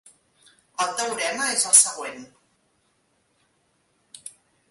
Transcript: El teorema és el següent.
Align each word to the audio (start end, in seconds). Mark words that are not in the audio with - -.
El 0.85 0.93
teorema 1.01 1.49
és 1.57 1.65
el 1.71 1.75
següent. 1.81 2.25